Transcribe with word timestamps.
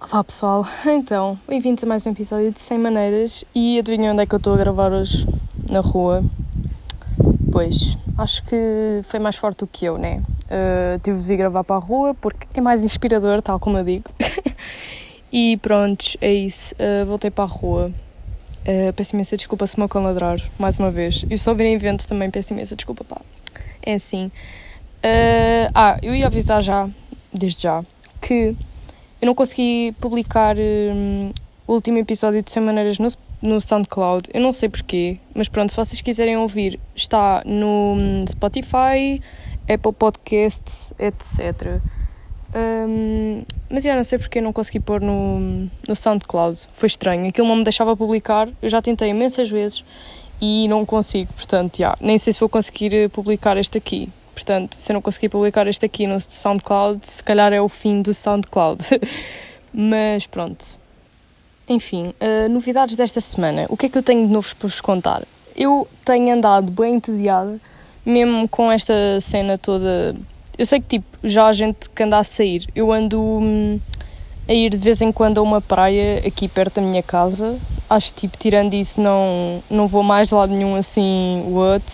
Olá 0.00 0.22
pessoal, 0.22 0.64
então, 0.86 1.36
bem-vindos 1.48 1.82
a 1.82 1.86
mais 1.86 2.06
um 2.06 2.12
episódio 2.12 2.52
de 2.52 2.60
100 2.60 2.78
Maneiras 2.78 3.44
e 3.52 3.80
adivinham 3.80 4.12
onde 4.12 4.22
é 4.22 4.26
que 4.26 4.32
eu 4.32 4.36
estou 4.36 4.54
a 4.54 4.56
gravar 4.56 4.92
hoje? 4.92 5.26
Na 5.68 5.80
rua. 5.80 6.24
Pois, 7.50 7.98
acho 8.16 8.44
que 8.44 9.02
foi 9.08 9.18
mais 9.18 9.34
forte 9.34 9.58
do 9.58 9.66
que 9.66 9.86
eu, 9.86 9.98
né? 9.98 10.22
Uh, 10.44 11.00
tive 11.02 11.20
de 11.20 11.36
gravar 11.36 11.64
para 11.64 11.74
a 11.74 11.80
rua 11.80 12.14
porque 12.14 12.46
é 12.54 12.60
mais 12.60 12.84
inspirador, 12.84 13.42
tal 13.42 13.58
como 13.58 13.76
eu 13.76 13.84
digo. 13.84 14.04
e 15.32 15.56
pronto, 15.56 16.16
é 16.20 16.32
isso. 16.32 16.76
Uh, 16.76 17.04
voltei 17.04 17.30
para 17.30 17.42
a 17.42 17.48
rua. 17.48 17.90
Uh, 18.60 18.92
peço 18.92 19.16
imensa 19.16 19.36
desculpa 19.36 19.66
se 19.66 19.80
me 19.80 19.88
meu 19.92 20.02
ladrar, 20.02 20.38
mais 20.60 20.78
uma 20.78 20.92
vez. 20.92 21.24
E 21.28 21.36
se 21.36 21.50
ouvirem 21.50 21.76
vento 21.76 22.06
também 22.06 22.30
peço 22.30 22.52
imensa 22.52 22.76
desculpa, 22.76 23.02
pá. 23.02 23.20
É 23.82 23.94
assim. 23.94 24.26
Uh, 24.98 25.70
ah, 25.74 25.98
eu 26.00 26.14
ia 26.14 26.28
avisar 26.28 26.62
já, 26.62 26.88
desde 27.34 27.64
já, 27.64 27.84
que 28.22 28.54
eu 29.20 29.26
não 29.26 29.34
consegui 29.34 29.94
publicar 30.00 30.56
um, 30.56 31.30
o 31.66 31.74
último 31.74 31.98
episódio 31.98 32.42
de 32.42 32.50
100 32.50 32.62
Maneiras 32.62 32.98
no, 32.98 33.08
no 33.42 33.60
SoundCloud. 33.60 34.28
Eu 34.32 34.40
não 34.40 34.52
sei 34.52 34.68
porquê, 34.68 35.18
mas 35.34 35.48
pronto, 35.48 35.70
se 35.70 35.76
vocês 35.76 36.00
quiserem 36.00 36.36
ouvir, 36.36 36.78
está 36.94 37.42
no 37.44 37.94
hum, 37.96 38.24
Spotify, 38.28 39.20
Apple 39.68 39.92
Podcasts, 39.92 40.92
etc. 40.98 41.80
Um, 42.54 43.44
mas 43.68 43.84
eu 43.84 43.94
não 43.94 44.04
sei 44.04 44.18
porque 44.18 44.40
não 44.40 44.52
consegui 44.52 44.80
pôr 44.80 45.00
no, 45.00 45.68
no 45.86 45.94
SoundCloud. 45.94 46.58
Foi 46.72 46.86
estranho. 46.86 47.28
Aquilo 47.28 47.46
não 47.46 47.56
me 47.56 47.64
deixava 47.64 47.96
publicar. 47.96 48.48
Eu 48.62 48.70
já 48.70 48.80
tentei 48.80 49.10
imensas 49.10 49.50
vezes 49.50 49.84
e 50.40 50.66
não 50.68 50.86
consigo. 50.86 51.32
Portanto, 51.34 51.78
já, 51.78 51.96
nem 52.00 52.18
sei 52.18 52.32
se 52.32 52.40
vou 52.40 52.48
conseguir 52.48 52.94
eh, 52.94 53.08
publicar 53.08 53.56
este 53.56 53.78
aqui. 53.78 54.08
Portanto, 54.38 54.74
se 54.74 54.92
eu 54.92 54.94
não 54.94 55.02
conseguir 55.02 55.28
publicar 55.28 55.66
este 55.66 55.84
aqui 55.84 56.06
no 56.06 56.20
SoundCloud, 56.20 57.04
se 57.04 57.24
calhar 57.24 57.52
é 57.52 57.60
o 57.60 57.68
fim 57.68 58.00
do 58.00 58.14
SoundCloud. 58.14 58.80
Mas 59.74 60.28
pronto. 60.28 60.64
Enfim, 61.68 62.14
uh, 62.20 62.48
novidades 62.48 62.94
desta 62.94 63.20
semana. 63.20 63.66
O 63.68 63.76
que 63.76 63.86
é 63.86 63.88
que 63.88 63.98
eu 63.98 64.02
tenho 64.02 64.24
de 64.28 64.32
novo 64.32 64.54
para 64.54 64.68
vos 64.68 64.80
contar? 64.80 65.24
Eu 65.56 65.88
tenho 66.04 66.32
andado 66.32 66.70
bem 66.70 66.94
entediada, 66.94 67.60
mesmo 68.06 68.48
com 68.48 68.70
esta 68.70 68.94
cena 69.20 69.58
toda. 69.58 70.14
Eu 70.56 70.64
sei 70.64 70.80
que 70.80 71.00
tipo, 71.00 71.18
já 71.24 71.48
há 71.48 71.52
gente 71.52 71.90
que 71.90 72.02
anda 72.04 72.18
a 72.18 72.22
sair. 72.22 72.64
Eu 72.76 72.92
ando 72.92 73.20
hum, 73.20 73.80
a 74.48 74.52
ir 74.52 74.70
de 74.70 74.78
vez 74.78 75.02
em 75.02 75.10
quando 75.10 75.38
a 75.38 75.42
uma 75.42 75.60
praia 75.60 76.22
aqui 76.24 76.46
perto 76.46 76.76
da 76.76 76.82
minha 76.82 77.02
casa. 77.02 77.58
Acho 77.90 78.14
tipo, 78.14 78.38
tirando 78.38 78.74
isso, 78.74 79.00
não, 79.00 79.60
não 79.68 79.88
vou 79.88 80.04
mais 80.04 80.28
de 80.28 80.34
lado 80.34 80.52
nenhum 80.52 80.76
assim, 80.76 81.42
what? 81.48 81.84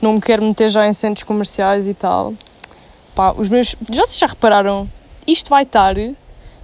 Não 0.00 0.14
me 0.14 0.20
quero 0.20 0.44
meter 0.44 0.70
já 0.70 0.86
em 0.86 0.92
centros 0.92 1.24
comerciais 1.24 1.86
e 1.86 1.94
tal. 1.94 2.34
Pá, 3.14 3.32
os 3.32 3.48
meus. 3.48 3.74
Já 3.90 4.04
vocês 4.04 4.18
já 4.18 4.26
repararam? 4.26 4.88
Isto 5.26 5.50
vai 5.50 5.62
estar 5.62 5.94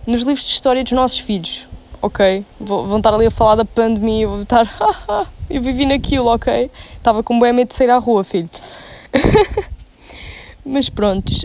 nos 0.06 0.22
livros 0.22 0.44
de 0.44 0.52
história 0.52 0.82
dos 0.82 0.92
nossos 0.92 1.18
filhos, 1.18 1.66
ok? 2.00 2.44
Vão 2.60 2.98
estar 2.98 3.14
ali 3.14 3.26
a 3.26 3.30
falar 3.30 3.54
da 3.54 3.64
pandemia, 3.64 4.28
vou 4.28 4.42
estar. 4.42 4.68
eu 5.48 5.62
vivi 5.62 5.86
naquilo, 5.86 6.26
ok? 6.26 6.70
Estava 6.96 7.22
com 7.22 7.38
bem 7.40 7.52
medo 7.52 7.68
de 7.68 7.74
sair 7.74 7.90
à 7.90 7.98
rua, 7.98 8.22
filho. 8.22 8.50
Mas 10.64 10.88
prontos. 10.88 11.44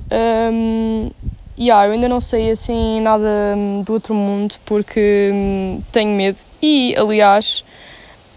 Um, 0.51 1.09
yeah, 1.57 1.87
eu 1.87 1.93
ainda 1.93 2.07
não 2.07 2.19
sei 2.19 2.51
assim 2.51 3.01
nada 3.01 3.27
hum, 3.55 3.81
do 3.83 3.93
outro 3.93 4.13
mundo 4.13 4.55
porque 4.65 5.31
hum, 5.33 5.81
tenho 5.91 6.11
medo. 6.15 6.37
E 6.61 6.95
aliás, 6.95 7.63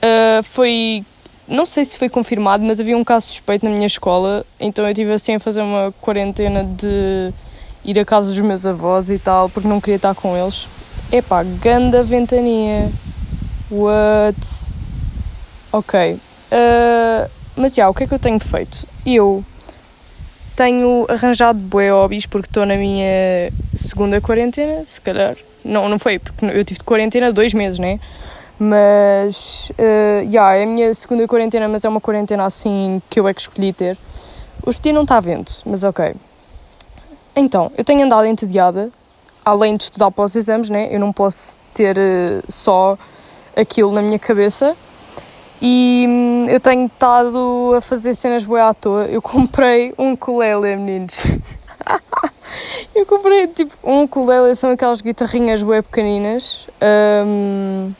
uh, 0.02 0.42
foi 0.42 1.04
não 1.50 1.66
sei 1.66 1.84
se 1.84 1.98
foi 1.98 2.08
confirmado, 2.08 2.64
mas 2.64 2.78
havia 2.78 2.96
um 2.96 3.04
caso 3.04 3.26
suspeito 3.26 3.64
na 3.64 3.70
minha 3.70 3.86
escola, 3.86 4.46
então 4.58 4.86
eu 4.86 4.94
tive 4.94 5.12
assim 5.12 5.34
a 5.34 5.40
fazer 5.40 5.60
uma 5.60 5.92
quarentena 6.00 6.64
de 6.64 7.32
ir 7.84 7.98
à 7.98 8.04
casa 8.04 8.28
dos 8.30 8.38
meus 8.38 8.64
avós 8.64 9.10
e 9.10 9.18
tal, 9.18 9.48
porque 9.48 9.68
não 9.68 9.80
queria 9.80 9.96
estar 9.96 10.14
com 10.14 10.36
eles. 10.36 10.68
Epá, 11.10 11.42
ganda 11.42 12.04
ventania. 12.04 12.88
What? 13.70 14.38
Ok. 15.72 16.12
Uh, 16.14 17.30
mas 17.56 17.74
já, 17.74 17.88
o 17.88 17.94
que 17.94 18.04
é 18.04 18.06
que 18.06 18.14
eu 18.14 18.18
tenho 18.18 18.38
feito? 18.38 18.86
Eu 19.04 19.44
tenho 20.54 21.06
arranjado 21.08 21.58
bué 21.58 21.90
hobbies 21.90 22.26
porque 22.26 22.48
estou 22.48 22.64
na 22.64 22.76
minha 22.76 23.52
segunda 23.74 24.20
quarentena, 24.20 24.84
se 24.84 25.00
calhar. 25.00 25.36
Não, 25.64 25.88
não 25.88 25.98
foi, 25.98 26.18
porque 26.18 26.44
eu 26.46 26.64
tive 26.64 26.78
de 26.78 26.84
quarentena 26.84 27.32
dois 27.32 27.52
meses, 27.52 27.78
né? 27.78 27.98
Mas, 28.62 29.72
uh, 29.78 30.22
yeah, 30.22 30.54
é 30.54 30.64
a 30.64 30.66
minha 30.66 30.92
segunda 30.92 31.26
quarentena, 31.26 31.66
mas 31.66 31.82
é 31.82 31.88
uma 31.88 31.98
quarentena 32.00 32.44
assim 32.44 33.00
que 33.08 33.18
eu 33.18 33.26
é 33.26 33.32
que 33.32 33.40
escolhi 33.40 33.72
ter. 33.72 33.96
Hoje 34.66 34.78
dia 34.82 34.92
não 34.92 35.04
está 35.04 35.18
vendo, 35.18 35.50
mas 35.64 35.82
ok. 35.82 36.14
Então, 37.34 37.72
eu 37.78 37.82
tenho 37.82 38.04
andado 38.04 38.26
entediada, 38.26 38.90
além 39.42 39.78
de 39.78 39.84
estudar 39.84 40.10
para 40.10 40.24
os 40.24 40.36
exames, 40.36 40.68
né? 40.68 40.94
Eu 40.94 41.00
não 41.00 41.10
posso 41.10 41.58
ter 41.72 41.96
uh, 41.96 42.42
só 42.52 42.98
aquilo 43.56 43.92
na 43.92 44.02
minha 44.02 44.18
cabeça. 44.18 44.76
E 45.62 46.04
hum, 46.06 46.44
eu 46.46 46.60
tenho 46.60 46.84
estado 46.84 47.72
a 47.78 47.80
fazer 47.80 48.14
cenas 48.14 48.44
boas 48.44 48.62
à 48.62 48.74
toa. 48.74 49.04
Eu 49.06 49.22
comprei 49.22 49.94
um 49.96 50.12
ukulele, 50.12 50.76
meninos. 50.76 51.24
eu 52.94 53.06
comprei 53.06 53.46
tipo 53.46 53.74
um 53.82 54.02
ukulele, 54.02 54.54
são 54.54 54.70
aquelas 54.70 55.00
guitarrinhas 55.00 55.62
bué 55.62 55.80
pequeninas. 55.80 56.66
Um, 57.26 57.94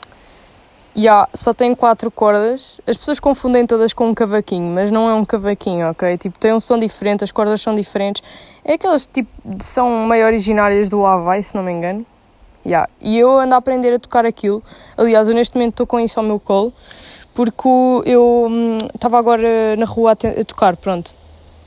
Yeah, 0.95 1.27
só 1.33 1.53
tem 1.53 1.73
quatro 1.73 2.11
cordas. 2.11 2.81
As 2.85 2.97
pessoas 2.97 3.19
confundem 3.19 3.65
todas 3.65 3.93
com 3.93 4.09
um 4.09 4.13
cavaquinho, 4.13 4.73
mas 4.73 4.91
não 4.91 5.09
é 5.09 5.13
um 5.13 5.23
cavaquinho, 5.23 5.89
ok? 5.89 6.17
Tipo, 6.17 6.37
tem 6.37 6.53
um 6.53 6.59
som 6.59 6.77
diferente, 6.77 7.23
as 7.23 7.31
cordas 7.31 7.61
são 7.61 7.73
diferentes. 7.73 8.21
É 8.63 8.73
aquelas 8.73 9.05
tipo 9.05 9.29
são 9.61 10.05
meio 10.07 10.25
originárias 10.25 10.89
do 10.89 11.05
Havaí, 11.05 11.43
se 11.43 11.55
não 11.55 11.63
me 11.63 11.71
engano. 11.71 12.05
Yeah. 12.65 12.89
E 12.99 13.17
eu 13.17 13.39
ando 13.39 13.55
a 13.55 13.57
aprender 13.57 13.93
a 13.93 13.99
tocar 13.99 14.25
aquilo. 14.25 14.61
Aliás, 14.97 15.27
eu 15.27 15.33
neste 15.33 15.55
momento 15.55 15.73
estou 15.73 15.87
com 15.87 15.99
isso 15.99 16.19
ao 16.19 16.25
meu 16.25 16.39
colo, 16.39 16.73
porque 17.33 17.67
eu 18.05 18.49
estava 18.93 19.15
hum, 19.15 19.19
agora 19.19 19.75
na 19.77 19.85
rua 19.85 20.11
a, 20.11 20.41
a, 20.41 20.45
tocar, 20.45 20.75
pronto. 20.75 21.11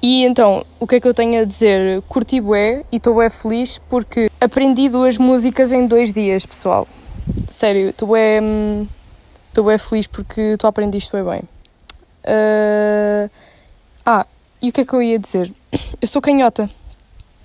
E 0.02 0.24
então, 0.24 0.64
o 0.78 0.86
que 0.86 0.96
é 0.96 1.00
que 1.00 1.08
eu 1.08 1.14
tenho 1.14 1.40
a 1.40 1.44
dizer? 1.44 2.02
Curti 2.02 2.40
bué 2.42 2.84
e 2.92 2.96
estou 2.96 3.14
bué 3.14 3.30
feliz 3.30 3.80
porque 3.88 4.30
aprendi 4.38 4.90
duas 4.90 5.16
músicas 5.16 5.72
em 5.72 5.86
dois 5.86 6.12
dias, 6.12 6.44
pessoal. 6.44 6.86
Sério, 7.50 7.88
estou 7.88 8.08
bué... 8.08 8.38
Hum, 8.42 8.86
Estou 9.54 9.66
bem 9.66 9.78
feliz 9.78 10.08
porque 10.08 10.56
tu 10.58 10.66
aprendiste 10.66 11.12
bem 11.12 11.22
bem. 11.22 11.40
Uh... 12.24 13.30
Ah, 14.04 14.26
e 14.60 14.70
o 14.70 14.72
que 14.72 14.80
é 14.80 14.84
que 14.84 14.92
eu 14.92 15.00
ia 15.00 15.16
dizer? 15.16 15.48
Eu 16.02 16.08
sou 16.08 16.20
canhota. 16.20 16.68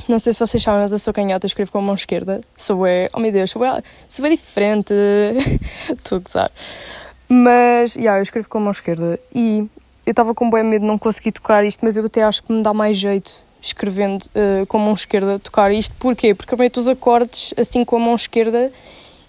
Não 0.07 0.17
sei 0.17 0.33
se 0.33 0.39
vocês 0.39 0.63
sabem, 0.63 0.81
mas 0.81 0.91
eu 0.91 0.97
sou 0.97 1.13
canhota, 1.13 1.45
escrevo 1.45 1.71
com 1.71 1.77
a 1.77 1.81
mão 1.83 1.93
esquerda. 1.93 2.41
Sou 2.57 2.83
é, 2.87 3.11
oh 3.13 3.19
meu 3.19 3.31
Deus, 3.31 3.51
sou 3.51 3.63
é, 3.63 3.83
sou 4.07 4.25
é 4.25 4.29
diferente. 4.31 4.91
Estou 5.87 6.17
a 6.17 6.21
gozar. 6.21 6.51
Mas, 7.29 7.95
yeah, 7.95 8.17
eu 8.17 8.23
escrevo 8.23 8.49
com 8.49 8.57
a 8.57 8.61
mão 8.61 8.71
esquerda. 8.71 9.19
E 9.31 9.69
eu 10.03 10.09
estava 10.09 10.33
com 10.33 10.49
bem 10.49 10.63
medo 10.63 10.81
de 10.81 10.87
não 10.87 10.97
conseguir 10.97 11.33
tocar 11.33 11.63
isto, 11.63 11.85
mas 11.85 11.95
eu 11.95 12.03
até 12.03 12.23
acho 12.23 12.41
que 12.41 12.51
me 12.51 12.63
dá 12.63 12.73
mais 12.73 12.97
jeito 12.97 13.45
escrevendo 13.61 14.23
uh, 14.23 14.65
com 14.65 14.79
a 14.79 14.81
mão 14.81 14.95
esquerda 14.95 15.37
tocar 15.37 15.71
isto. 15.71 15.95
Porquê? 15.99 16.33
Porque 16.33 16.55
eu 16.55 16.57
meto 16.57 16.77
os 16.77 16.87
acordes 16.87 17.53
assim 17.55 17.85
com 17.85 17.97
a 17.97 17.99
mão 17.99 18.15
esquerda 18.15 18.71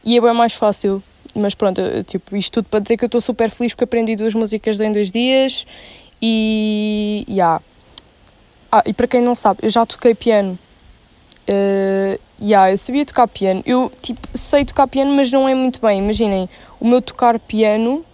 e 0.03 0.17
é 0.17 0.21
bem 0.23 0.33
mais 0.33 0.55
fácil. 0.55 1.03
Mas 1.35 1.55
pronto, 1.55 1.81
eu, 1.81 2.03
tipo, 2.05 2.37
isto 2.37 2.55
tudo 2.55 2.69
para 2.69 2.81
dizer 2.81 2.97
que 2.97 3.05
eu 3.05 3.07
estou 3.07 3.21
super 3.21 3.51
feliz 3.51 3.73
porque 3.73 3.85
aprendi 3.85 4.17
duas 4.17 4.35
músicas 4.35 4.81
em 4.81 4.93
dois 4.93 5.11
dias 5.11 5.67
e. 6.21 7.25
Yeah. 7.29 7.63
Ah, 8.73 8.83
e 8.87 8.93
para 8.93 9.07
quem 9.07 9.21
não 9.21 9.35
sabe, 9.35 9.61
eu 9.63 9.71
já 9.71 9.85
toquei 9.85 10.15
piano. 10.15 10.59
Uh, 11.49 12.21
yeah, 12.41 12.71
eu 12.71 12.79
sabia 12.79 13.05
tocar 13.05 13.27
piano. 13.27 13.63
Eu 13.67 13.91
tipo, 14.01 14.21
sei 14.35 14.65
tocar 14.65 14.87
piano, 14.87 15.13
mas 15.13 15.33
não 15.33 15.49
é 15.49 15.55
muito 15.55 15.81
bem. 15.81 15.99
Imaginem, 15.99 16.49
o 16.79 16.87
meu 16.87 17.03
tocar 17.03 17.39
piano 17.39 18.05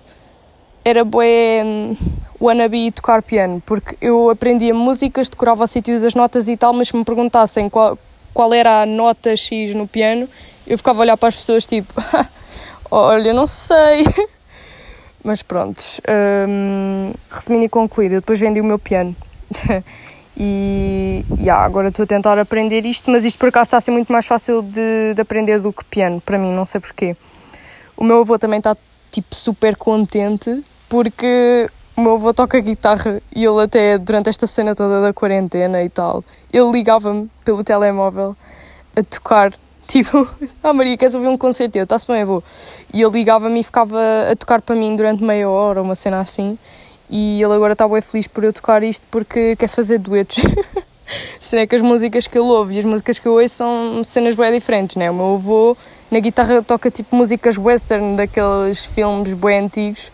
era 0.84 1.04
bué 1.04 1.62
um, 1.64 1.96
wannabe 2.40 2.92
tocar 2.92 3.22
piano, 3.22 3.62
porque 3.66 3.96
eu 4.00 4.30
aprendia 4.30 4.72
músicas, 4.72 5.28
decorava 5.28 5.66
sítios 5.66 6.00
das 6.00 6.14
notas 6.14 6.48
e 6.48 6.56
tal, 6.56 6.72
mas 6.72 6.88
se 6.88 6.96
me 6.96 7.04
perguntassem 7.04 7.68
qual, 7.68 7.98
qual 8.32 8.54
era 8.54 8.82
a 8.82 8.86
nota 8.86 9.36
X 9.36 9.74
no 9.74 9.88
piano, 9.88 10.28
eu 10.66 10.78
ficava 10.78 11.00
a 11.00 11.02
olhar 11.02 11.16
para 11.16 11.30
as 11.30 11.36
pessoas 11.36 11.66
tipo, 11.66 11.92
Olha, 12.90 13.32
não 13.32 13.46
sei. 13.46 14.04
Mas 15.24 15.42
pronto, 15.42 15.82
um, 16.48 17.12
resumindo 17.28 17.64
e 17.64 17.68
concluído, 17.68 18.12
eu 18.12 18.20
depois 18.20 18.38
vendi 18.38 18.60
o 18.60 18.64
meu 18.64 18.78
piano. 18.78 19.14
e 20.36 21.24
yeah, 21.40 21.64
agora 21.64 21.88
estou 21.88 22.04
a 22.04 22.06
tentar 22.06 22.38
aprender 22.38 22.84
isto, 22.84 23.10
mas 23.10 23.24
isto 23.24 23.36
por 23.36 23.48
acaso 23.48 23.64
está 23.64 23.76
a 23.78 23.80
ser 23.80 23.90
muito 23.90 24.12
mais 24.12 24.24
fácil 24.24 24.62
de, 24.62 25.14
de 25.14 25.20
aprender 25.20 25.58
do 25.58 25.72
que 25.72 25.84
piano, 25.84 26.20
para 26.20 26.38
mim, 26.38 26.52
não 26.52 26.64
sei 26.64 26.80
porquê. 26.80 27.16
O 27.96 28.04
meu 28.04 28.20
avô 28.20 28.38
também 28.38 28.58
está 28.58 28.76
tipo 29.10 29.34
super 29.34 29.74
contente 29.74 30.62
porque 30.88 31.68
o 31.96 32.00
meu 32.00 32.14
avô 32.14 32.32
toca 32.32 32.60
guitarra 32.60 33.20
e 33.34 33.44
ele 33.44 33.62
até 33.64 33.98
durante 33.98 34.28
esta 34.28 34.46
cena 34.46 34.76
toda 34.76 35.00
da 35.00 35.12
quarentena 35.12 35.82
e 35.82 35.88
tal, 35.88 36.22
ele 36.52 36.70
ligava-me 36.70 37.28
pelo 37.44 37.64
telemóvel 37.64 38.36
a 38.94 39.02
tocar 39.02 39.52
Tipo, 39.88 40.28
ah 40.62 40.72
Maria, 40.72 40.96
queres 40.96 41.14
ouvir 41.14 41.28
um 41.28 41.38
concerto? 41.38 41.78
Eu, 41.78 41.84
está-se 41.84 42.06
bem, 42.06 42.20
eu 42.20 42.26
vou. 42.26 42.44
E 42.92 43.02
ele 43.02 43.12
ligava-me 43.12 43.60
e 43.60 43.62
ficava 43.62 44.00
a 44.30 44.34
tocar 44.34 44.60
para 44.60 44.74
mim 44.74 44.96
durante 44.96 45.22
meia 45.22 45.48
hora, 45.48 45.80
uma 45.80 45.94
cena 45.94 46.20
assim. 46.20 46.58
E 47.08 47.40
ele 47.40 47.52
agora 47.52 47.72
está 47.72 47.86
bem 47.86 48.02
feliz 48.02 48.26
por 48.26 48.42
eu 48.42 48.52
tocar 48.52 48.82
isto 48.82 49.04
porque 49.10 49.54
quer 49.54 49.68
fazer 49.68 49.98
duetos. 49.98 50.42
Será 51.38 51.64
que 51.66 51.76
as 51.76 51.82
músicas 51.82 52.26
que 52.26 52.36
ele 52.36 52.48
ouve 52.48 52.74
e 52.74 52.78
as 52.80 52.84
músicas 52.84 53.18
que 53.20 53.26
eu 53.28 53.34
ouço 53.34 53.54
são 53.54 54.02
cenas 54.02 54.34
bem 54.34 54.52
diferentes, 54.52 54.96
né? 54.96 55.08
O 55.08 55.14
meu 55.14 55.34
avô 55.34 55.76
Na 56.10 56.18
guitarra 56.18 56.60
toca 56.62 56.90
tipo 56.90 57.14
músicas 57.14 57.56
western 57.56 58.16
daqueles 58.16 58.84
filmes 58.84 59.32
bem 59.34 59.60
antigos 59.60 60.10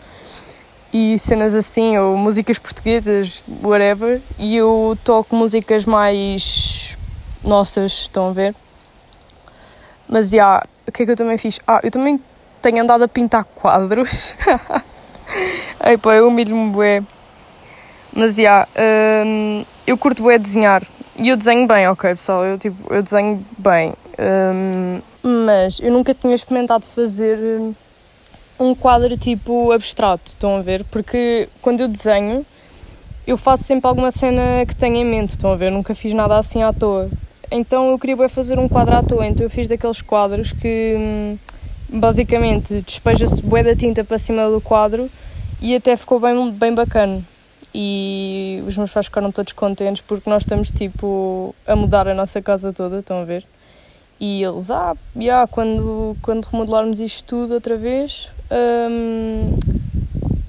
e 0.93 1.17
cenas 1.17 1.55
assim, 1.55 1.97
ou 1.97 2.15
músicas 2.15 2.59
portuguesas, 2.59 3.43
whatever. 3.63 4.21
E 4.37 4.55
eu 4.55 4.95
toco 5.03 5.35
músicas 5.35 5.85
mais 5.85 6.95
nossas, 7.43 7.93
estão 7.93 8.29
a 8.29 8.31
ver? 8.33 8.55
Mas 10.13 10.29
já, 10.29 10.37
yeah, 10.37 10.67
o 10.87 10.91
que 10.91 11.01
é 11.01 11.05
que 11.07 11.11
eu 11.13 11.15
também 11.15 11.39
fiz? 11.39 11.59
Ah, 11.65 11.79
eu 11.81 11.89
também 11.89 12.19
tenho 12.61 12.83
andado 12.83 13.03
a 13.03 13.07
pintar 13.07 13.45
quadros. 13.45 14.35
Ai 15.81 15.97
pá, 15.97 16.13
eu 16.13 16.27
humilho-me 16.27 16.69
bué. 16.69 17.01
Mas 18.15 18.35
já, 18.35 18.41
yeah, 18.43 18.67
um, 19.25 19.65
eu 19.87 19.97
curto 19.97 20.21
bué 20.21 20.37
desenhar. 20.37 20.83
E 21.17 21.29
eu 21.29 21.35
desenho 21.35 21.65
bem, 21.65 21.87
ok 21.87 22.13
pessoal, 22.13 22.45
eu, 22.45 22.59
tipo, 22.59 22.93
eu 22.93 23.01
desenho 23.01 23.43
bem. 23.57 23.95
Um, 24.19 25.01
mas 25.23 25.79
eu 25.79 25.91
nunca 25.91 26.13
tinha 26.13 26.35
experimentado 26.35 26.85
fazer 26.85 27.39
um 28.59 28.75
quadro 28.75 29.17
tipo 29.17 29.71
abstrato, 29.71 30.27
estão 30.27 30.57
a 30.57 30.61
ver? 30.61 30.85
Porque 30.91 31.49
quando 31.59 31.79
eu 31.79 31.87
desenho, 31.87 32.45
eu 33.25 33.35
faço 33.35 33.63
sempre 33.63 33.87
alguma 33.87 34.11
cena 34.11 34.63
que 34.67 34.75
tenho 34.75 34.97
em 34.97 35.05
mente, 35.05 35.31
estão 35.31 35.51
a 35.51 35.55
ver? 35.55 35.71
Nunca 35.71 35.95
fiz 35.95 36.13
nada 36.13 36.37
assim 36.37 36.61
à 36.61 36.71
toa. 36.71 37.09
Então 37.55 37.91
eu 37.91 37.99
queria 37.99 38.27
fazer 38.27 38.57
um 38.57 38.67
quadro 38.67 38.95
à 38.95 39.03
toa, 39.03 39.27
então 39.27 39.45
eu 39.45 39.49
fiz 39.49 39.67
daqueles 39.67 40.01
quadros 40.01 40.51
que 40.51 40.95
hum, 40.97 41.37
basicamente 41.87 42.81
despeja-se 42.81 43.43
bué 43.43 43.61
da 43.61 43.75
tinta 43.75 44.03
para 44.03 44.17
cima 44.17 44.49
do 44.49 44.59
quadro 44.59 45.07
e 45.61 45.75
até 45.75 45.95
ficou 45.95 46.19
bem, 46.19 46.51
bem 46.51 46.73
bacana. 46.73 47.21
E 47.71 48.63
os 48.67 48.75
meus 48.75 48.89
pais 48.89 49.05
ficaram 49.05 49.31
todos 49.31 49.53
contentes 49.53 50.01
porque 50.01 50.27
nós 50.27 50.41
estamos 50.41 50.71
tipo 50.71 51.53
a 51.67 51.75
mudar 51.75 52.07
a 52.07 52.15
nossa 52.15 52.41
casa 52.41 52.73
toda, 52.73 52.99
estão 52.99 53.21
a 53.21 53.23
ver? 53.23 53.45
E 54.19 54.41
eles, 54.41 54.71
ah, 54.71 54.95
yeah, 55.15 55.45
quando, 55.45 56.17
quando 56.23 56.45
remodelarmos 56.45 56.99
isto 56.99 57.23
tudo 57.23 57.53
outra 57.53 57.77
vez, 57.77 58.29
um, 58.89 59.55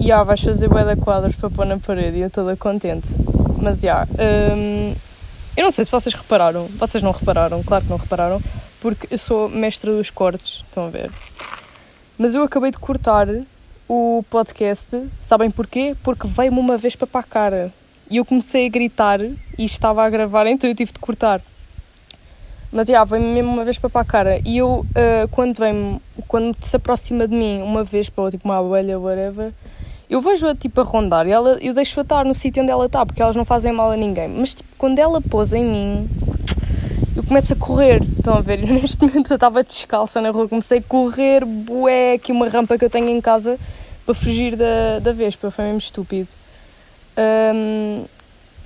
yeah, 0.01 0.25
vais 0.25 0.41
fazer 0.41 0.69
bué 0.69 0.85
de 0.85 0.99
quadros 0.99 1.37
para 1.37 1.51
pôr 1.51 1.67
na 1.67 1.77
parede 1.77 2.17
e 2.17 2.21
eu 2.23 2.31
toda 2.31 2.57
contente. 2.57 3.09
Mas 3.61 3.81
já, 3.81 4.07
yeah, 4.07 4.55
um, 4.55 4.95
eu 5.57 5.65
não 5.65 5.71
sei 5.71 5.85
se 5.85 5.91
vocês 5.91 6.15
repararam, 6.15 6.67
vocês 6.79 7.03
não 7.03 7.13
repararam, 7.13 7.63
claro 7.63 7.85
que 7.85 7.91
não 7.91 7.97
repararam, 7.97 8.41
porque 8.81 9.07
eu 9.11 9.19
sou 9.19 9.49
mestra 9.49 9.93
dos 9.93 10.11
cortes, 10.11 10.63
estão 10.67 10.87
a 10.87 10.91
ver? 10.91 11.11
Mas 12.19 12.35
eu 12.35 12.43
acabei 12.43 12.71
de 12.71 12.79
cortar 12.79 13.29
o 13.89 14.25
podcast, 14.31 15.09
sabem 15.21 15.51
porquê? 15.51 15.97
Porque 16.03 16.27
veio-me 16.27 16.59
uma 16.59 16.77
vez 16.77 16.97
para 16.97 17.09
a 17.13 17.23
cara 17.23 17.73
e 18.11 18.17
eu 18.17 18.25
comecei 18.25 18.67
a 18.67 18.69
gritar 18.69 19.21
e 19.21 19.37
estava 19.59 20.05
a 20.05 20.11
gravar, 20.11 20.47
então 20.47 20.69
eu 20.69 20.75
tive 20.75 20.93
de 20.93 20.99
cortar. 20.99 21.41
Mas 22.71 22.89
já, 22.89 23.05
veio-me 23.05 23.29
mesmo 23.29 23.53
uma 23.53 23.65
vez 23.65 23.79
para 23.79 24.01
a 24.01 24.05
cara. 24.05 24.41
E 24.45 24.59
eu, 24.59 24.81
uh, 24.81 25.29
quando 25.31 25.57
vem 25.57 26.01
quando 26.27 26.57
se 26.61 26.75
aproxima 26.75 27.29
de 27.29 27.35
mim 27.35 27.63
uma 27.63 27.85
vez 27.85 28.11
para 28.11 28.33
tipo 28.33 28.49
uma 28.49 28.59
abelha, 28.59 28.99
whatever, 28.99 29.53
eu 30.09 30.21
vejo-a 30.21 30.55
tipo 30.55 30.81
a 30.81 30.85
rondar 30.85 31.27
e 31.27 31.31
ela, 31.31 31.59
eu 31.61 31.73
deixo-a 31.73 32.03
estar 32.03 32.25
no 32.25 32.35
sítio 32.35 32.63
onde 32.63 32.71
ela 32.71 32.87
está, 32.87 33.05
porque 33.05 33.23
elas 33.23 33.37
não 33.37 33.45
fazem 33.45 33.73
mal 33.73 33.91
a 33.91 33.97
ninguém. 33.97 34.29
Mas 34.29 34.55
tipo, 34.55 34.69
quando 34.77 34.99
ela 34.99 35.21
pousa 35.21 35.57
em 35.57 35.65
mim, 35.65 36.09
eu 37.17 37.23
começo 37.23 37.53
a 37.53 37.57
correr. 37.57 38.03
Estão 38.03 38.35
a 38.35 38.41
ver? 38.41 38.61
Eu, 38.61 38.75
neste 38.75 39.01
momento 39.01 39.31
eu 39.31 39.37
estava 39.37 39.63
descalça 39.63 40.21
na 40.21 40.31
rua, 40.31 40.49
comecei 40.49 40.79
a 40.79 40.83
correr, 40.83 41.45
bué, 41.45 42.15
aqui 42.15 42.33
uma 42.33 42.49
rampa 42.49 42.77
que 42.77 42.85
eu 42.85 42.91
tenho 42.91 43.09
em 43.09 43.21
casa 43.21 43.59
para 44.05 44.15
fugir 44.15 44.57
da, 44.57 44.99
da 45.01 45.13
vespa. 45.13 45.51
Foi 45.51 45.65
mesmo 45.65 45.79
estúpido. 45.79 46.29
Um, 47.17 48.05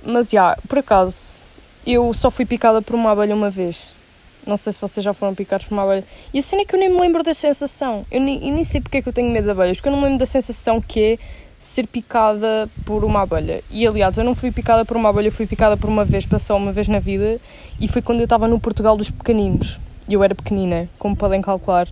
mas 0.05 0.29
já, 0.29 0.57
por 0.67 0.79
acaso, 0.79 1.37
eu 1.85 2.13
só 2.13 2.31
fui 2.31 2.45
picada 2.45 2.81
por 2.81 2.95
uma 2.95 3.11
abelha 3.11 3.35
uma 3.35 3.49
vez. 3.49 3.98
Não 4.45 4.57
sei 4.57 4.73
se 4.73 4.79
vocês 4.79 5.03
já 5.03 5.13
foram 5.13 5.35
picados 5.35 5.65
por 5.67 5.73
uma 5.73 5.83
abelha. 5.83 6.03
E 6.33 6.39
a 6.39 6.41
cena 6.41 6.61
é 6.63 6.65
que 6.65 6.75
eu 6.75 6.79
nem 6.79 6.89
me 6.89 6.99
lembro 6.99 7.23
da 7.23 7.33
sensação. 7.33 8.05
Eu 8.11 8.21
nem, 8.21 8.47
eu 8.47 8.53
nem 8.53 8.63
sei 8.63 8.81
porque 8.81 8.97
é 8.97 9.01
que 9.01 9.09
eu 9.09 9.13
tenho 9.13 9.29
medo 9.29 9.45
de 9.45 9.51
abelhas, 9.51 9.77
porque 9.77 9.89
eu 9.89 9.91
não 9.91 9.99
me 9.99 10.05
lembro 10.05 10.19
da 10.19 10.25
sensação 10.25 10.81
que 10.81 10.99
é 10.99 11.17
ser 11.59 11.85
picada 11.87 12.69
por 12.85 13.03
uma 13.03 13.21
abelha. 13.21 13.61
E 13.69 13.85
aliás, 13.85 14.17
eu 14.17 14.23
não 14.23 14.33
fui 14.33 14.51
picada 14.51 14.85
por 14.85 14.95
uma 14.95 15.09
abelha, 15.09 15.31
fui 15.31 15.45
picada 15.45 15.75
por 15.75 15.89
uma 15.89 16.05
vez, 16.05 16.25
passou 16.25 16.55
uma 16.55 16.71
vez 16.71 16.87
na 16.87 16.99
vida, 16.99 17.39
e 17.79 17.87
foi 17.87 18.01
quando 18.01 18.19
eu 18.19 18.23
estava 18.23 18.47
no 18.47 18.59
Portugal 18.59 18.95
dos 18.95 19.09
pequeninos. 19.09 19.77
E 20.07 20.13
eu 20.13 20.23
era 20.23 20.33
pequenina, 20.33 20.89
como 20.97 21.15
podem 21.15 21.41
calcular. 21.41 21.87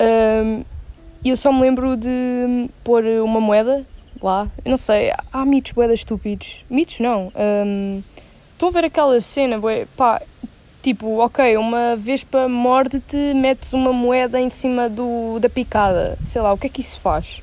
Um, 0.00 0.64
e 1.22 1.30
eu 1.30 1.36
só 1.36 1.52
me 1.52 1.60
lembro 1.60 1.96
de 1.96 2.68
pôr 2.82 3.04
uma 3.22 3.40
moeda 3.40 3.86
lá. 4.20 4.48
Eu 4.64 4.70
não 4.72 4.76
sei, 4.76 5.12
há 5.32 5.44
mitos 5.44 5.72
boedas 5.72 6.00
estúpidos. 6.00 6.64
Mitos 6.68 6.98
não. 6.98 7.32
Um, 7.36 8.02
estou 8.52 8.70
a 8.70 8.72
ver 8.72 8.86
aquela 8.86 9.20
cena, 9.20 9.58
bué, 9.58 9.86
pá, 9.96 10.20
Tipo, 10.82 11.18
ok, 11.18 11.58
uma 11.58 11.94
vespa 11.94 12.48
morde-te, 12.48 13.34
metes 13.34 13.74
uma 13.74 13.92
moeda 13.92 14.40
em 14.40 14.48
cima 14.48 14.88
do, 14.88 15.38
da 15.38 15.48
picada. 15.48 16.16
Sei 16.22 16.40
lá, 16.40 16.52
o 16.54 16.58
que 16.58 16.68
é 16.68 16.70
que 16.70 16.80
isso 16.80 16.98
faz? 16.98 17.42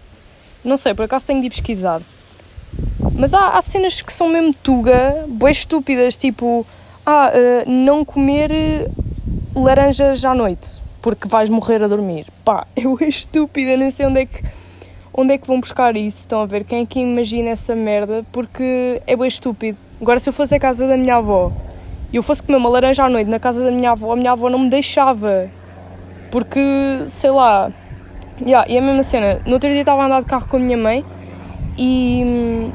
Não 0.63 0.75
sei, 0.75 0.95
por 0.95 1.05
acaso 1.05 1.27
tenho 1.27 1.41
de 1.41 1.49
pesquisar. 1.49 2.01
Mas 3.13 3.35
há, 3.35 3.49
há 3.49 3.61
cenas 3.61 4.01
que 4.01 4.11
são 4.11 4.27
mesmo 4.27 4.53
tuga, 4.53 5.23
boas 5.27 5.57
estúpidas, 5.57 6.17
tipo, 6.17 6.65
ah, 7.05 7.31
uh, 7.31 7.69
não 7.69 8.03
comer 8.03 8.89
laranjas 9.55 10.25
à 10.25 10.33
noite, 10.33 10.81
porque 10.99 11.27
vais 11.27 11.47
morrer 11.47 11.83
a 11.83 11.87
dormir. 11.87 12.25
Pá, 12.43 12.65
eu 12.75 12.97
é 13.01 13.07
estúpida, 13.07 13.77
nem 13.77 13.91
sei 13.91 14.07
onde 14.07 14.21
é 14.21 14.25
que, 14.25 14.43
onde 15.13 15.33
é 15.33 15.37
que 15.37 15.45
vão 15.45 15.59
buscar 15.59 15.95
isso. 15.95 16.21
Estão 16.21 16.41
a 16.41 16.47
ver? 16.47 16.63
Quem 16.63 16.81
é 16.81 16.85
que 16.87 16.99
imagina 16.99 17.49
essa 17.49 17.75
merda? 17.75 18.25
Porque 18.31 18.99
é 19.05 19.15
bem 19.15 19.27
estúpido. 19.27 19.77
Agora, 20.01 20.19
se 20.19 20.27
eu 20.27 20.33
fosse 20.33 20.55
a 20.55 20.59
casa 20.59 20.87
da 20.87 20.97
minha 20.97 21.17
avó 21.17 21.51
eu 22.13 22.23
fosse 22.23 22.41
comer 22.41 22.57
uma 22.57 22.69
laranja 22.69 23.03
à 23.03 23.09
noite 23.09 23.29
na 23.29 23.39
casa 23.39 23.63
da 23.63 23.71
minha 23.71 23.91
avó, 23.91 24.13
a 24.13 24.15
minha 24.15 24.31
avó 24.31 24.49
não 24.49 24.59
me 24.59 24.69
deixava. 24.69 25.49
Porque, 26.31 26.59
sei 27.05 27.31
lá. 27.31 27.71
Yeah, 28.39 28.69
e 28.69 28.77
a 28.77 28.81
mesma 28.81 29.03
cena, 29.03 29.41
no 29.45 29.53
outro 29.53 29.69
dia 29.69 29.79
estava 29.79 30.03
a 30.03 30.05
andar 30.05 30.19
de 30.19 30.27
carro 30.27 30.47
com 30.47 30.57
a 30.57 30.59
minha 30.59 30.77
mãe 30.77 31.03
e 31.75 32.21
hum, 32.23 32.71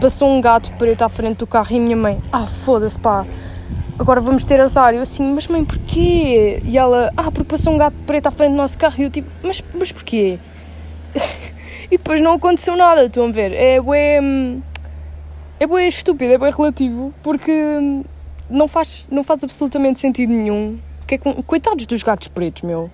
passou 0.00 0.28
um 0.28 0.40
gato 0.40 0.72
preto 0.74 1.02
à 1.02 1.08
frente 1.08 1.38
do 1.38 1.46
carro 1.46 1.72
e 1.72 1.76
a 1.76 1.80
minha 1.80 1.96
mãe, 1.96 2.22
ah, 2.32 2.46
foda-se 2.46 2.98
pá, 2.98 3.26
agora 3.98 4.20
vamos 4.20 4.44
ter 4.44 4.60
azar. 4.60 4.94
Eu 4.94 5.02
assim, 5.02 5.22
mas 5.34 5.48
mãe, 5.48 5.64
porquê? 5.64 6.62
E 6.64 6.78
ela, 6.78 7.12
ah, 7.16 7.32
porque 7.32 7.44
passou 7.44 7.72
um 7.72 7.78
gato 7.78 7.96
preto 8.06 8.28
à 8.28 8.30
frente 8.30 8.52
do 8.52 8.56
nosso 8.56 8.78
carro. 8.78 8.94
E 8.98 9.02
eu 9.02 9.10
tipo, 9.10 9.28
mas, 9.42 9.62
mas 9.74 9.90
porquê? 9.90 10.38
e 11.90 11.98
depois 11.98 12.20
não 12.20 12.34
aconteceu 12.34 12.76
nada, 12.76 13.04
estão 13.04 13.26
a 13.26 13.30
ver? 13.32 13.52
É 13.52 13.80
bué. 13.80 14.20
Hum, 14.20 14.60
é 15.58 15.66
bué 15.66 15.86
estúpido, 15.86 16.32
é 16.32 16.38
bué 16.38 16.50
relativo, 16.50 17.14
porque 17.22 17.52
hum, 17.52 18.04
não 18.52 18.68
faz, 18.68 19.06
não 19.10 19.24
faz 19.24 19.42
absolutamente 19.42 19.98
sentido 19.98 20.32
nenhum. 20.32 20.78
Que 21.06 21.16
é, 21.16 21.18
coitados 21.18 21.86
dos 21.86 22.02
gatos 22.02 22.28
pretos, 22.28 22.62
meu. 22.62 22.90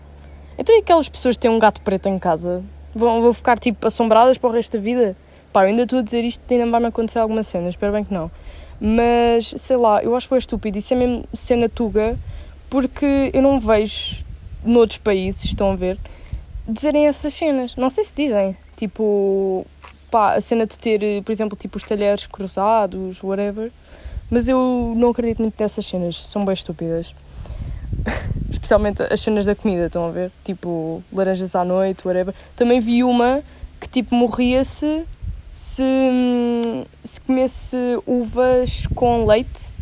Então 0.56 0.75
e 0.75 0.78
aquelas 0.78 1.08
pessoas 1.08 1.37
que 1.37 1.43
têm 1.43 1.50
um 1.50 1.58
gato 1.58 1.81
preto 1.82 2.08
em 2.08 2.19
casa? 2.19 2.62
Vão, 2.94 3.21
vão 3.23 3.32
ficar 3.32 3.59
tipo 3.59 3.87
assombradas 3.87 4.38
para 4.38 4.50
o 4.50 4.52
resto 4.52 4.76
da 4.76 4.82
vida? 4.82 5.16
Pá, 5.52 5.64
eu 5.64 5.68
ainda 5.68 5.82
estou 5.82 5.99
a 5.99 6.02
dizer 6.02 6.25
isto 6.25 6.42
ainda 6.50 6.71
vai-me 6.71 6.87
acontecer 6.87 7.18
alguma 7.18 7.42
cena, 7.42 7.68
espero 7.68 7.92
bem 7.92 8.04
que 8.04 8.12
não. 8.12 8.30
Mas, 8.80 9.54
sei 9.56 9.76
lá, 9.76 10.02
eu 10.02 10.14
acho 10.14 10.28
que 10.28 10.35
é 10.35 10.38
estúpido. 10.38 10.78
Isso 10.78 10.94
é 10.94 10.97
mesmo 10.97 11.25
cena 11.32 11.68
tuga, 11.68 12.16
porque 12.71 13.30
eu 13.32 13.42
não 13.42 13.59
vejo 13.59 14.25
noutros 14.64 14.99
países, 14.99 15.44
estão 15.44 15.73
a 15.73 15.76
ver, 15.76 15.99
dizerem 16.66 17.06
essas 17.06 17.35
cenas. 17.35 17.76
Não 17.76 17.90
sei 17.90 18.04
se 18.04 18.14
dizem. 18.14 18.56
Tipo, 18.76 19.66
pá, 20.11 20.35
a 20.35 20.40
cena 20.40 20.66
de 20.66 20.78
ter, 20.78 21.23
por 21.23 21.32
exemplo, 21.32 21.56
tipo 21.56 21.76
os 21.76 21.82
talheres 21.82 22.26
cruzados, 22.26 23.23
whatever. 23.23 23.71
Mas 24.30 24.47
eu 24.47 24.94
não 24.97 25.11
acredito 25.11 25.40
muito 25.40 25.61
nessas 25.61 25.87
cenas, 25.87 26.16
são 26.16 26.44
bem 26.44 26.54
estúpidas. 26.54 27.14
Especialmente 28.50 29.02
as 29.02 29.20
cenas 29.20 29.47
da 29.47 29.54
comida, 29.54 29.87
estão 29.87 30.06
a 30.06 30.11
ver? 30.11 30.30
Tipo, 30.44 31.02
laranjas 31.12 31.54
à 31.54 31.64
noite, 31.64 32.06
whatever. 32.06 32.35
Também 32.56 32.80
vi 32.80 33.02
uma 33.02 33.42
que 33.80 33.88
tipo 33.88 34.14
morria-se 34.14 35.04
se, 35.54 35.82
se 37.02 37.20
comesse 37.20 37.76
uvas 38.06 38.87
com 38.94 39.26
leite 39.26 39.75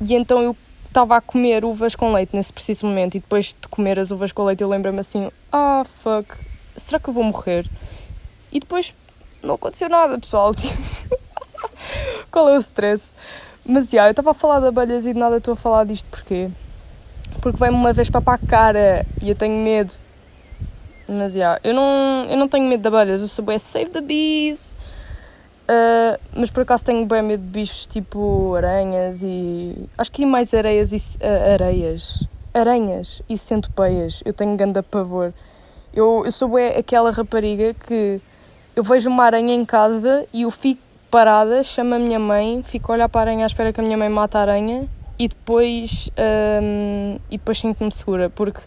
e 0.00 0.14
então 0.14 0.42
eu 0.42 0.56
estava 0.86 1.16
a 1.16 1.20
comer 1.20 1.64
uvas 1.64 1.94
com 1.94 2.12
leite 2.12 2.34
nesse 2.34 2.52
preciso 2.52 2.86
momento 2.86 3.16
e 3.16 3.20
depois 3.20 3.46
de 3.46 3.68
comer 3.68 3.98
as 3.98 4.10
uvas 4.10 4.32
com 4.32 4.44
leite 4.44 4.62
eu 4.62 4.68
lembro-me 4.68 5.00
assim, 5.00 5.30
ah 5.52 5.84
fuck, 5.84 6.34
será 6.76 6.98
que 6.98 7.08
eu 7.08 7.14
vou 7.14 7.24
morrer? 7.24 7.66
E 8.50 8.58
depois 8.58 8.92
não 9.42 9.54
aconteceu 9.54 9.88
nada, 9.88 10.18
pessoal. 10.18 10.54
Tipo, 10.56 10.82
Qual 12.32 12.48
é 12.48 12.56
o 12.56 12.60
stress? 12.60 13.12
Mas, 13.64 13.90
já, 13.90 14.06
eu 14.06 14.10
estava 14.10 14.30
a 14.30 14.34
falar 14.34 14.60
de 14.60 14.66
abelhas 14.66 15.04
e 15.04 15.12
de 15.12 15.18
nada 15.18 15.36
estou 15.36 15.54
a 15.54 15.56
falar 15.56 15.84
disto 15.84 16.06
porquê? 16.10 16.48
Porque 17.40 17.58
vem-me 17.58 17.76
uma 17.76 17.92
vez 17.92 18.08
para 18.10 18.22
a 18.24 18.38
cara 18.38 19.06
e 19.22 19.28
eu 19.28 19.34
tenho 19.34 19.62
medo. 19.62 19.92
Mas, 21.08 21.32
já, 21.32 21.60
eu, 21.62 21.74
não, 21.74 22.26
eu 22.28 22.36
não 22.36 22.48
tenho 22.48 22.68
medo 22.68 22.80
de 22.80 22.88
abelhas, 22.88 23.20
eu 23.20 23.28
sou 23.28 23.44
bem 23.44 23.58
save 23.58 23.90
the 23.90 24.00
bees. 24.00 24.74
Uh, 25.70 26.18
mas 26.34 26.50
por 26.50 26.62
acaso 26.62 26.84
tenho 26.84 27.06
bem 27.06 27.22
medo 27.22 27.44
de 27.44 27.48
bichos 27.48 27.86
tipo 27.86 28.54
aranhas 28.56 29.20
e. 29.22 29.88
Acho 29.96 30.10
que 30.10 30.26
mais 30.26 30.52
areias 30.52 30.92
e. 30.92 30.96
Uh, 30.96 31.54
areias. 31.54 32.26
Aranhas 32.52 33.22
e 33.28 33.38
centopeias. 33.38 34.20
Eu 34.24 34.32
tenho 34.32 34.56
grande 34.56 34.82
pavor. 34.82 35.32
Eu, 35.94 36.22
eu 36.24 36.32
sou 36.32 36.48
bem 36.48 36.76
aquela 36.76 37.12
rapariga 37.12 37.72
que 37.74 38.20
eu 38.74 38.82
vejo 38.82 39.08
uma 39.08 39.24
aranha 39.24 39.54
em 39.54 39.64
casa 39.64 40.26
e 40.32 40.42
eu 40.42 40.50
fico 40.50 40.82
parada, 41.10 41.64
chamo 41.64 41.94
a 41.94 41.98
minha 41.98 42.18
mãe, 42.18 42.62
fico 42.64 42.92
a 42.92 42.94
olhar 42.94 43.08
para 43.08 43.20
a 43.20 43.24
aranha 43.24 43.44
à 43.44 43.46
espera 43.46 43.72
que 43.72 43.80
a 43.80 43.82
minha 43.82 43.98
mãe 43.98 44.08
mate 44.08 44.36
a 44.36 44.40
aranha 44.40 44.88
e 45.18 45.28
depois, 45.28 46.08
um, 46.62 47.16
e 47.30 47.36
depois 47.36 47.58
sinto-me 47.58 47.92
segura, 47.92 48.30
porque 48.30 48.60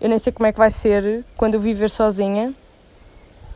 Eu 0.00 0.08
nem 0.08 0.18
sei 0.18 0.32
como 0.32 0.46
é 0.46 0.52
que 0.52 0.58
vai 0.58 0.70
ser 0.70 1.24
quando 1.36 1.54
eu 1.54 1.60
viver 1.60 1.90
sozinha. 1.90 2.54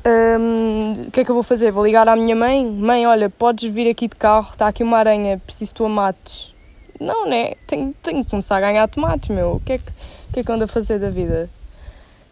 Um, 0.04 1.04
o 1.06 1.10
que 1.12 1.20
é 1.20 1.24
que 1.24 1.30
eu 1.30 1.34
vou 1.34 1.44
fazer? 1.44 1.70
Vou 1.70 1.86
ligar 1.86 2.08
à 2.08 2.16
minha 2.16 2.34
mãe? 2.34 2.66
Mãe, 2.66 3.06
olha, 3.06 3.30
podes 3.30 3.72
vir 3.72 3.88
aqui 3.88 4.08
de 4.08 4.16
carro, 4.16 4.50
está 4.50 4.66
aqui 4.66 4.82
uma 4.82 4.98
aranha, 4.98 5.38
preciso 5.38 5.70
de 5.70 5.76
tomates. 5.76 6.52
Não, 6.98 7.28
né? 7.28 7.52
Tenho, 7.66 7.94
tenho 8.02 8.24
que 8.24 8.30
começar 8.30 8.56
a 8.56 8.60
ganhar 8.60 8.88
tomates, 8.88 9.28
meu. 9.28 9.52
O 9.52 9.60
que 9.60 9.74
é 9.74 9.78
que, 9.78 9.84
que, 10.32 10.40
é 10.40 10.42
que 10.42 10.50
ando 10.50 10.64
a 10.64 10.66
fazer 10.66 10.98
da 10.98 11.10
vida? 11.10 11.48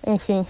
Enfim. 0.04 0.44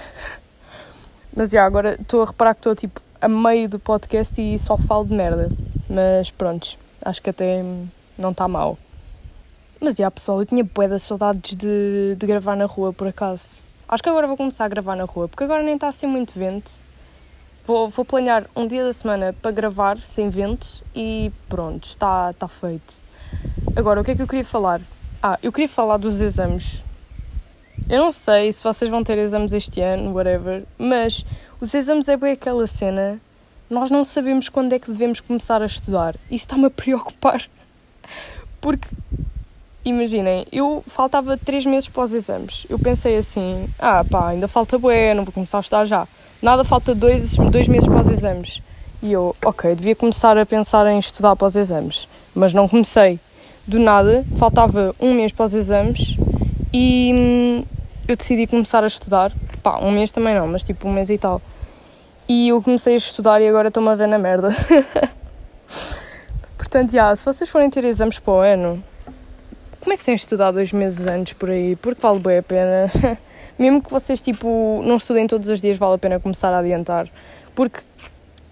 Mas 1.37 1.50
já, 1.50 1.66
agora 1.66 1.99
estou 2.00 2.23
a 2.23 2.26
reparar 2.26 2.54
que 2.54 2.61
estou 2.61 2.75
tipo 2.75 2.99
a 3.20 3.28
meio 3.28 3.68
do 3.68 3.78
podcast 3.78 4.40
e 4.40 4.58
só 4.58 4.76
falo 4.76 5.04
de 5.04 5.14
merda. 5.14 5.50
Mas 5.88 6.30
pronto, 6.30 6.78
acho 7.04 7.20
que 7.20 7.30
até 7.30 7.62
não 8.16 8.30
está 8.30 8.48
mal. 8.48 8.78
Mas 9.80 9.94
já, 9.94 10.10
pessoal, 10.10 10.40
eu 10.40 10.46
tinha 10.46 10.62
bué 10.62 10.88
de 10.88 10.98
saudades 10.98 11.56
de, 11.56 12.14
de 12.16 12.26
gravar 12.26 12.56
na 12.56 12.66
rua, 12.66 12.92
por 12.92 13.08
acaso. 13.08 13.56
Acho 13.88 14.02
que 14.02 14.08
agora 14.08 14.26
vou 14.26 14.36
começar 14.36 14.64
a 14.64 14.68
gravar 14.68 14.94
na 14.94 15.04
rua, 15.04 15.28
porque 15.28 15.44
agora 15.44 15.62
nem 15.62 15.74
está 15.74 15.88
assim 15.88 16.06
muito 16.06 16.38
vento. 16.38 16.70
Vou, 17.66 17.88
vou 17.88 18.04
planear 18.04 18.46
um 18.54 18.66
dia 18.66 18.84
da 18.84 18.92
semana 18.92 19.34
para 19.40 19.50
gravar 19.50 19.98
sem 19.98 20.28
vento 20.28 20.82
e 20.94 21.32
pronto, 21.48 21.86
está, 21.86 22.30
está 22.30 22.46
feito. 22.46 22.94
Agora, 23.76 24.00
o 24.00 24.04
que 24.04 24.12
é 24.12 24.14
que 24.14 24.22
eu 24.22 24.26
queria 24.26 24.44
falar? 24.44 24.80
Ah, 25.22 25.38
eu 25.42 25.52
queria 25.52 25.68
falar 25.68 25.96
dos 25.96 26.20
exames. 26.20 26.84
Eu 27.88 28.04
não 28.04 28.12
sei 28.12 28.52
se 28.52 28.62
vocês 28.62 28.90
vão 28.90 29.02
ter 29.02 29.18
exames 29.18 29.52
este 29.52 29.80
ano, 29.80 30.12
whatever, 30.12 30.64
mas 30.78 31.24
os 31.61 31.75
exames 31.75 32.09
é 32.09 32.17
bem 32.17 32.33
aquela 32.33 32.67
cena. 32.67 33.21
Nós 33.69 33.90
não 33.90 34.05
sabemos 34.05 34.49
quando 34.49 34.73
é 34.73 34.79
que 34.79 34.90
devemos 34.90 35.21
começar 35.21 35.62
a 35.62 35.67
estudar. 35.67 36.14
Isso 36.31 36.45
está-me 36.45 36.67
a 36.67 36.71
preocupar. 36.71 37.47
Porque 38.61 38.88
imaginem, 39.85 40.47
eu 40.50 40.83
faltava 40.87 41.37
três 41.37 41.64
meses 41.64 41.88
para 41.88 42.05
os 42.05 42.12
exames. 42.12 42.67
Eu 42.69 42.79
pensei 42.79 43.17
assim, 43.17 43.69
ah 43.79 44.05
pá, 44.05 44.29
ainda 44.29 44.49
falta 44.49 44.79
bué, 44.79 45.14
não 45.14 45.25
vou 45.25 45.33
começar 45.33 45.59
a 45.59 45.61
estudar 45.61 45.85
já. 45.85 46.09
Nada, 46.43 46.64
falta 46.64 46.95
dois, 46.95 47.37
dois 47.37 47.69
meses 47.69 47.88
para 47.88 48.00
os 48.00 48.09
exames. 48.09 48.62
E 49.02 49.12
eu, 49.12 49.37
ok, 49.45 49.75
devia 49.75 49.95
começar 49.95 50.37
a 50.37 50.47
pensar 50.47 50.87
em 50.87 50.99
estudar 50.99 51.37
para 51.37 51.47
os 51.47 51.57
exames. 51.57 52.09
Mas 52.35 52.55
não 52.55 52.67
comecei. 52.67 53.19
Do 53.67 53.79
nada, 53.79 54.25
faltava 54.38 54.95
um 54.99 55.14
mês 55.14 55.31
para 55.33 55.47
os 55.47 55.55
exames 55.55 56.17
e 56.73 57.12
hum, 57.14 57.64
eu 58.09 58.17
decidi 58.17 58.47
começar 58.47 58.83
a 58.83 58.87
estudar. 58.87 59.33
Pá, 59.62 59.79
um 59.79 59.90
mês 59.90 60.11
também 60.11 60.35
não, 60.35 60.47
mas 60.49 60.64
tipo 60.64 60.88
um 60.88 60.93
mês 60.93 61.11
e 61.11 61.19
tal. 61.19 61.40
E 62.32 62.50
eu 62.50 62.62
comecei 62.62 62.94
a 62.94 62.96
estudar 62.96 63.42
e 63.42 63.49
agora 63.49 63.66
estou-me 63.66 63.88
a 63.88 63.96
ver 63.96 64.06
na 64.06 64.16
merda. 64.16 64.54
Portanto, 66.56 66.92
já, 66.92 67.16
se 67.16 67.25
vocês 67.25 67.50
forem 67.50 67.68
ter 67.68 67.84
exames 67.84 68.20
para 68.20 68.32
o 68.32 68.38
ano, 68.38 68.84
comecem 69.80 70.12
a 70.12 70.14
estudar 70.14 70.52
dois 70.52 70.72
meses 70.72 71.04
antes 71.08 71.32
por 71.32 71.50
aí, 71.50 71.75
porque 71.75 72.00
vale 72.00 72.20
bem 72.20 72.38
a 72.38 72.42
pena. 72.44 72.92
Mesmo 73.58 73.82
que 73.82 73.90
vocês 73.90 74.20
tipo 74.20 74.80
não 74.84 74.99
estudem 74.99 75.26
todos 75.26 75.49
os 75.49 75.60
dias, 75.60 75.76
vale 75.76 75.96
a 75.96 75.99
pena 75.99 76.20
começar 76.20 76.52
a 76.52 76.58
adiantar. 76.60 77.08
Porque 77.52 77.80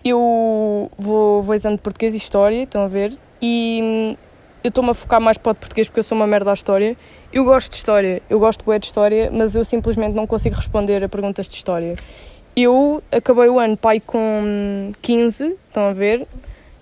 eu 0.04 0.90
vou, 0.99 1.40
vou 1.44 1.54
exame 1.54 1.76
de 1.76 1.82
português 1.82 2.14
e 2.14 2.16
história, 2.16 2.64
estão 2.64 2.82
a 2.82 2.88
ver? 2.88 3.16
E 3.40 3.80
hum, 3.80 4.16
eu 4.64 4.70
estou-me 4.70 4.90
a 4.90 4.94
focar 4.94 5.20
mais 5.20 5.38
para 5.38 5.52
o 5.52 5.54
português 5.54 5.87
porque 5.87 6.00
eu 6.00 6.04
sou 6.04 6.18
uma 6.18 6.26
merda 6.26 6.50
à 6.50 6.54
história. 6.54 6.97
Eu 7.32 7.44
gosto 7.44 7.70
de 7.70 7.76
história, 7.76 8.23
eu 8.28 8.40
gosto 8.40 8.68
bem 8.68 8.80
de 8.80 8.87
história, 8.87 9.30
mas 9.32 9.54
eu 9.54 9.64
simplesmente 9.64 10.14
não 10.14 10.26
consigo 10.26 10.56
responder 10.56 11.04
a 11.04 11.08
perguntas 11.08 11.49
de 11.49 11.54
história. 11.54 11.97
Eu 12.61 13.00
acabei 13.12 13.49
o 13.49 13.61
ano, 13.61 13.77
pai, 13.77 14.00
com 14.00 14.93
15, 15.00 15.57
estão 15.69 15.87
a 15.87 15.93
ver? 15.93 16.27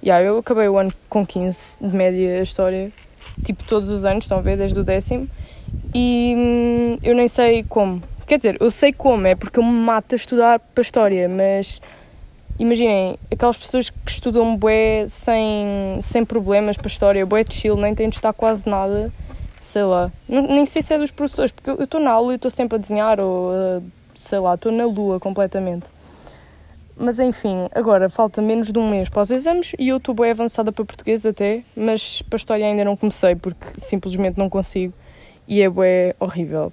Yeah, 0.03 0.25
eu 0.25 0.39
acabei 0.39 0.67
o 0.71 0.79
ano 0.79 0.91
com 1.07 1.27
15 1.27 1.77
de 1.83 1.95
média 1.95 2.41
a 2.41 2.43
história, 2.43 2.91
tipo 3.45 3.63
todos 3.63 3.91
os 3.91 4.03
anos, 4.07 4.25
estão 4.25 4.39
a 4.39 4.41
ver, 4.41 4.57
desde 4.57 4.79
o 4.81 4.83
décimo, 4.83 5.29
e 5.95 6.35
hum, 6.35 6.99
eu 7.03 7.15
nem 7.15 7.29
sei 7.29 7.63
como. 7.63 8.03
Quer 8.27 8.39
dizer, 8.39 8.57
eu 8.59 8.71
sei 8.71 8.91
como, 8.91 9.27
é 9.27 9.35
porque 9.35 9.59
eu 9.59 9.63
me 9.63 9.71
mato 9.71 10.15
a 10.15 10.17
estudar 10.17 10.61
para 10.61 10.81
história, 10.81 11.29
mas 11.29 11.83
imaginem, 12.59 13.19
aquelas 13.31 13.59
pessoas 13.59 13.91
que 13.91 14.11
estudam 14.11 14.57
bué 14.57 15.07
sem, 15.11 16.01
sem 16.01 16.25
problemas 16.25 16.79
para 16.79 16.89
história, 16.89 17.27
bué 17.27 17.45
de 17.45 17.53
chill, 17.53 17.77
nem 17.77 17.95
têm 17.95 18.09
de 18.09 18.17
estar 18.17 18.33
quase 18.33 18.67
nada, 18.67 19.13
sei 19.61 19.83
lá. 19.83 20.11
Nem 20.27 20.65
sei 20.65 20.81
se 20.81 20.95
é 20.95 20.99
dos 20.99 21.11
professores, 21.11 21.53
porque 21.53 21.69
eu 21.69 21.85
estou 21.85 22.01
na 22.01 22.13
aula 22.13 22.33
e 22.33 22.37
estou 22.37 22.51
sempre 22.51 22.77
a 22.77 22.81
desenhar 22.81 23.21
ou, 23.23 23.83
sei 24.27 24.39
lá, 24.39 24.55
estou 24.55 24.73
na 24.73 24.85
lua 24.85 25.19
completamente. 25.21 25.87
Mas 26.99 27.19
enfim, 27.19 27.69
agora 27.75 28.09
falta 28.09 28.41
menos 28.41 28.73
de 28.73 28.79
um 28.79 28.89
mês 28.89 29.11
para 29.11 29.21
os 29.21 29.31
exames 29.31 29.73
e 29.79 29.89
eu 29.89 29.99
estou 29.99 30.15
bem 30.15 30.31
avançada 30.31 30.73
para 30.73 30.85
português 30.85 31.27
até, 31.27 31.63
mas 31.77 32.23
para 32.23 32.39
história 32.39 32.65
ainda 32.65 32.85
não 32.85 32.97
comecei 32.97 33.37
porque 33.37 33.67
simplesmente 33.79 34.39
não 34.39 34.49
consigo 34.49 34.95
e 35.47 35.61
é 35.61 35.69
bué 35.69 36.15
horrível. 36.19 36.73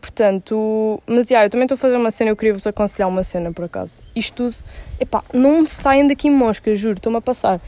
Portanto, 0.00 1.02
mas 1.08 1.28
yeah, 1.28 1.44
eu 1.44 1.50
também 1.50 1.64
estou 1.64 1.74
a 1.74 1.78
fazer 1.78 1.96
uma 1.96 2.10
cena, 2.12 2.30
eu 2.30 2.36
queria 2.36 2.52
vos 2.52 2.66
aconselhar 2.66 3.08
uma 3.08 3.24
cena 3.24 3.52
por 3.52 3.64
acaso. 3.64 4.00
Isto 4.14 4.44
tudo, 4.44 4.64
epá, 5.00 5.24
não 5.32 5.62
me 5.62 5.68
saem 5.68 6.06
daqui 6.06 6.30
moscas, 6.30 6.78
juro, 6.78 6.96
estou-me 6.96 7.18
a 7.18 7.20
passar. 7.20 7.60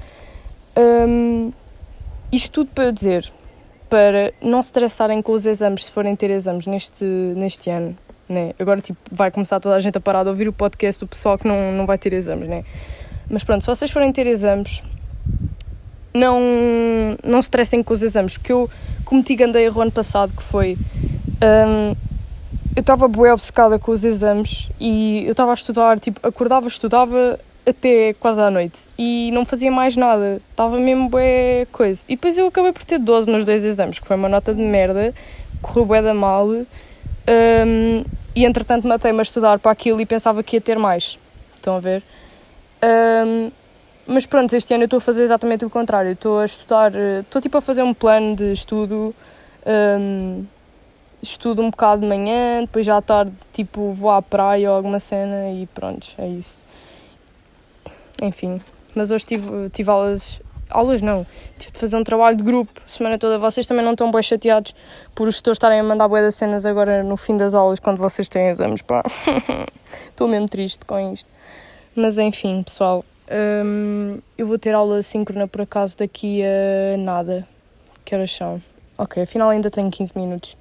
Um, 0.77 1.53
isto 2.31 2.53
tudo 2.53 2.71
para 2.73 2.85
eu 2.85 2.93
dizer, 2.93 3.33
para 3.89 4.33
não 4.41 4.63
se 4.63 4.69
estressarem 4.69 5.21
com 5.23 5.33
os 5.33 5.45
exames 5.45 5.87
se 5.87 5.91
forem 5.91 6.15
ter 6.15 6.31
exames 6.31 6.67
neste, 6.67 7.05
neste 7.05 7.69
ano 7.69 7.97
né? 8.29 8.53
Agora 8.59 8.81
tipo, 8.81 8.99
vai 9.11 9.31
começar 9.31 9.61
toda 9.61 9.75
a 9.75 9.81
gente 9.81 9.97
a 9.99 10.01
parar 10.01 10.23
de 10.23 10.31
ouvir 10.31 10.49
o 10.49 10.53
podcast 10.53 11.01
do 11.01 11.09
pessoal 11.09 11.39
que 11.39 11.47
não, 11.47 11.73
não 11.73 11.87
vai 11.87 11.99
ter 11.99 12.13
exames, 12.13 12.49
né? 12.49 12.65
Mas 13.29 13.45
pronto, 13.45 13.63
se 13.63 13.67
vocês 13.67 13.91
forem 13.91 14.13
ter 14.13 14.27
exames, 14.27 14.83
não, 16.15 16.41
não 17.23 17.43
se 17.43 17.47
estressem 17.47 17.83
com 17.83 17.93
os 17.93 18.03
exames, 18.03 18.37
porque 18.37 18.53
eu 18.53 18.71
cometi 19.05 19.37
grande 19.37 19.59
erro 19.59 19.81
ano 19.81 19.91
passado 19.91 20.33
que 20.35 20.43
foi. 20.43 20.77
Um, 21.43 21.95
eu 22.75 22.81
estava 22.81 23.09
bem 23.09 23.31
obcecada 23.31 23.79
com 23.79 23.91
os 23.91 24.05
exames 24.05 24.69
e 24.79 25.25
eu 25.25 25.33
estava 25.33 25.51
a 25.51 25.55
estudar, 25.55 25.99
tipo, 25.99 26.27
acordava, 26.27 26.69
estudava 26.69 27.39
até 27.67 28.15
quase 28.15 28.41
à 28.41 28.51
noite 28.51 28.81
e 28.99 29.31
não 29.33 29.45
fazia 29.45 29.71
mais 29.71 29.97
nada, 29.97 30.41
estava 30.51 30.79
mesmo 30.79 31.09
bem 31.09 31.67
coisa. 31.73 32.03
E 32.09 32.17
depois 32.17 32.37
eu 32.37 32.47
acabei 32.47 32.73
por 32.73 32.85
ter 32.85 32.99
12 32.99 33.31
nos 33.31 33.45
dois 33.45 33.65
exames, 33.65 33.99
que 33.99 34.07
foi 34.07 34.17
uma 34.17 34.29
nota 34.29 34.55
de 34.55 34.63
merda, 34.63 35.15
correu 35.63 35.87
bem 35.87 36.03
da 36.03 36.15
mal 36.15 36.49
um, 37.29 38.05
e 38.35 38.45
entretanto 38.45 38.87
matei-me 38.87 39.19
a 39.19 39.23
estudar 39.23 39.59
para 39.59 39.73
aquilo 39.73 40.01
e 40.01 40.07
pensava 40.07 40.43
que 40.43 40.57
ia 40.57 40.61
ter 40.61 40.79
mais. 40.79 41.19
Estão 41.55 41.77
a 41.77 41.81
ver? 41.81 42.03
Um, 43.27 43.51
mas 44.07 44.27
pronto, 44.27 44.55
este 44.55 44.73
ano 44.73 44.85
eu 44.85 44.87
estou 44.87 44.99
a 44.99 45.01
fazer 45.01 45.25
exatamente 45.25 45.65
o 45.65 45.71
contrário. 45.71 46.13
Estou 46.13 46.39
a 46.39 46.45
estudar, 46.45 46.93
estou 47.21 47.43
tipo 47.43 47.59
a 47.59 47.61
fazer 47.61 47.83
um 47.83 47.93
plano 47.93 48.37
de 48.37 48.53
estudo. 48.53 49.15
Um, 49.67 50.45
estudo 51.23 51.63
um 51.63 51.71
bocado 51.71 52.03
de 52.03 52.07
manhã, 52.07 52.61
depois 52.61 52.87
já 52.87 52.97
à 52.99 53.03
tarde 53.03 53.33
tipo 53.53 53.93
vou 53.93 54.11
à 54.11 54.23
praia 54.23 54.71
ou 54.71 54.77
alguma 54.77 55.01
cena 55.01 55.51
e 55.51 55.67
pronto, 55.67 56.09
é 56.19 56.29
isso. 56.29 56.65
Enfim, 58.23 58.61
mas 58.95 59.11
hoje 59.11 59.27
tive, 59.27 59.71
tive 59.71 59.91
aulas 59.91 60.41
aulas 60.71 61.03
não, 61.03 61.27
tive 61.59 61.73
de 61.73 61.79
fazer 61.79 61.97
um 61.97 62.05
trabalho 62.05 62.37
de 62.37 62.43
grupo 62.43 62.81
semana 62.87 63.19
toda. 63.19 63.39
Vocês 63.39 63.67
também 63.67 63.85
não 63.85 63.93
estão 63.93 64.11
bem 64.11 64.23
chateados 64.23 64.75
por 65.15 65.29
os 65.29 65.35
gestores 65.35 65.57
estarem 65.57 65.81
a 65.81 65.83
mandar 65.85 66.09
boas 66.09 66.23
das 66.23 66.35
cenas 66.35 66.67
agora 66.67 67.03
no 67.03 67.17
fim 67.17 67.37
das 67.37 67.55
aulas 67.55 67.79
quando 67.79 67.99
vocês 67.99 68.29
têm 68.29 68.49
exames, 68.49 68.83
pá. 68.83 69.03
Estou 70.09 70.29
mesmo 70.29 70.49
triste 70.49 70.85
com 70.85 71.13
isto. 71.13 71.31
Mas 71.95 72.19
enfim, 72.19 72.63
pessoal, 72.63 73.05
hum, 73.65 74.19
eu 74.37 74.47
vou 74.47 74.59
ter 74.59 74.75
aula 74.75 75.01
síncrona 75.03 75.49
por 75.49 75.63
acaso 75.63 75.97
daqui 75.97 76.43
a 76.43 76.97
nada. 76.99 77.47
Que 78.05 78.15
horas 78.15 78.31
são? 78.31 78.63
Ok, 78.99 79.23
afinal 79.23 79.51
ainda 79.51 79.71
tenho 79.71 79.91
15 79.91 80.13
minutos. 80.17 80.57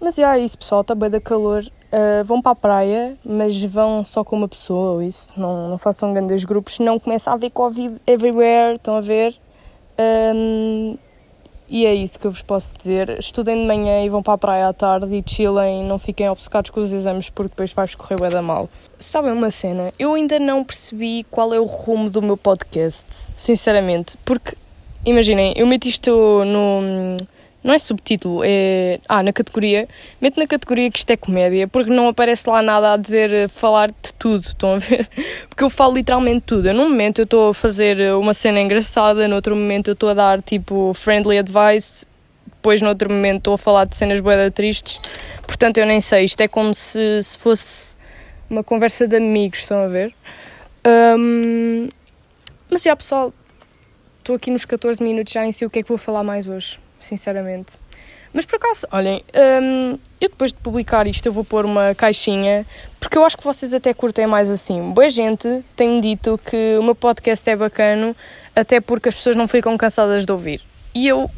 Mas 0.00 0.14
já 0.14 0.36
é 0.36 0.40
isso, 0.40 0.58
pessoal, 0.58 0.82
está 0.82 0.94
bem 0.94 1.10
da 1.10 1.20
calor. 1.20 1.64
Uh, 1.64 2.24
vão 2.24 2.42
para 2.42 2.52
a 2.52 2.56
praia, 2.56 3.16
mas 3.24 3.56
vão 3.64 4.04
só 4.04 4.22
com 4.22 4.36
uma 4.36 4.48
pessoa 4.48 4.92
ou 4.92 5.02
isso. 5.02 5.30
Não, 5.36 5.68
não 5.70 5.78
façam 5.78 6.12
grandes 6.12 6.44
grupos, 6.44 6.74
senão 6.76 6.98
começa 6.98 7.30
a 7.30 7.34
haver 7.34 7.50
Covid 7.50 7.96
everywhere. 8.06 8.76
Estão 8.76 8.96
a 8.96 9.00
ver? 9.00 9.34
Um, 9.98 10.98
e 11.68 11.84
é 11.84 11.94
isso 11.94 12.18
que 12.18 12.26
eu 12.26 12.30
vos 12.30 12.42
posso 12.42 12.76
dizer. 12.76 13.18
Estudem 13.18 13.60
de 13.60 13.66
manhã 13.66 14.04
e 14.04 14.08
vão 14.08 14.22
para 14.22 14.34
a 14.34 14.38
praia 14.38 14.68
à 14.68 14.72
tarde 14.72 15.16
e 15.16 15.24
chillem, 15.26 15.82
não 15.84 15.98
fiquem 15.98 16.28
obcecados 16.28 16.70
com 16.70 16.80
os 16.80 16.92
exames 16.92 17.28
porque 17.28 17.50
depois 17.50 17.72
vais 17.72 17.94
correr 17.94 18.20
bem 18.20 18.30
da 18.30 18.42
mal. 18.42 18.68
Sabem 18.98 19.32
uma 19.32 19.50
cena? 19.50 19.92
Eu 19.98 20.14
ainda 20.14 20.38
não 20.38 20.62
percebi 20.62 21.24
qual 21.30 21.52
é 21.52 21.58
o 21.58 21.64
rumo 21.64 22.08
do 22.08 22.22
meu 22.22 22.36
podcast, 22.36 23.06
sinceramente, 23.36 24.16
porque 24.24 24.56
imaginem, 25.04 25.54
eu 25.56 25.66
meto 25.66 25.86
isto 25.86 26.10
no 26.44 27.16
não 27.66 27.74
é 27.74 27.80
subtítulo, 27.80 28.42
é. 28.44 29.00
Ah, 29.08 29.24
na 29.24 29.32
categoria. 29.32 29.88
Mete 30.20 30.38
na 30.38 30.46
categoria 30.46 30.88
que 30.88 31.00
isto 31.00 31.10
é 31.10 31.16
comédia, 31.16 31.66
porque 31.66 31.90
não 31.90 32.06
aparece 32.06 32.48
lá 32.48 32.62
nada 32.62 32.92
a 32.92 32.96
dizer 32.96 33.32
eh, 33.32 33.48
falar 33.48 33.88
de 33.88 34.14
tudo, 34.16 34.46
estão 34.46 34.74
a 34.74 34.78
ver? 34.78 35.08
Porque 35.50 35.64
eu 35.64 35.68
falo 35.68 35.94
literalmente 35.94 36.42
tudo. 36.42 36.72
Num 36.72 36.88
momento 36.88 37.18
eu 37.18 37.24
estou 37.24 37.50
a 37.50 37.54
fazer 37.54 38.14
uma 38.14 38.32
cena 38.32 38.60
engraçada, 38.60 39.26
no 39.26 39.34
outro 39.34 39.56
momento 39.56 39.88
eu 39.88 39.94
estou 39.94 40.10
a 40.10 40.14
dar 40.14 40.40
tipo 40.40 40.94
friendly 40.94 41.38
advice, 41.38 42.06
depois 42.46 42.80
no 42.80 42.88
outro 42.88 43.10
momento 43.10 43.38
estou 43.38 43.54
a 43.54 43.58
falar 43.58 43.84
de 43.84 43.96
cenas 43.96 44.20
boedas 44.20 44.52
tristes. 44.52 45.00
Portanto, 45.44 45.78
eu 45.78 45.86
nem 45.86 46.00
sei. 46.00 46.24
Isto 46.24 46.42
é 46.42 46.48
como 46.48 46.72
se, 46.72 47.20
se 47.20 47.36
fosse 47.36 47.96
uma 48.48 48.62
conversa 48.62 49.08
de 49.08 49.16
amigos, 49.16 49.62
estão 49.62 49.82
a 49.82 49.88
ver? 49.88 50.14
Um, 51.18 51.88
mas 52.70 52.84
já, 52.84 52.94
pessoal, 52.94 53.34
estou 54.20 54.36
aqui 54.36 54.52
nos 54.52 54.64
14 54.64 55.02
minutos, 55.02 55.32
já 55.32 55.42
nem 55.42 55.50
sei 55.50 55.66
o 55.66 55.70
que 55.70 55.80
é 55.80 55.82
que 55.82 55.88
vou 55.88 55.98
falar 55.98 56.22
mais 56.22 56.46
hoje 56.46 56.85
sinceramente. 57.06 57.78
Mas 58.32 58.44
por 58.44 58.56
acaso, 58.56 58.86
olhem, 58.92 59.22
hum, 59.34 59.98
eu 60.20 60.28
depois 60.28 60.52
de 60.52 60.58
publicar 60.58 61.06
isto 61.06 61.24
eu 61.24 61.32
vou 61.32 61.42
pôr 61.42 61.64
uma 61.64 61.94
caixinha, 61.94 62.66
porque 63.00 63.16
eu 63.16 63.24
acho 63.24 63.36
que 63.36 63.44
vocês 63.44 63.72
até 63.72 63.94
curtem 63.94 64.26
mais 64.26 64.50
assim. 64.50 64.92
Boa 64.92 65.08
gente 65.08 65.64
tem-me 65.74 66.02
dito 66.02 66.38
que 66.44 66.76
o 66.78 66.82
meu 66.82 66.94
podcast 66.94 67.48
é 67.48 67.56
bacana, 67.56 68.14
até 68.54 68.78
porque 68.80 69.08
as 69.08 69.14
pessoas 69.14 69.36
não 69.36 69.48
ficam 69.48 69.76
cansadas 69.78 70.26
de 70.26 70.32
ouvir. 70.32 70.60
E 70.94 71.08
eu 71.08 71.30